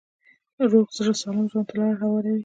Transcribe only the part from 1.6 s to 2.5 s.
ته لاره هواروي.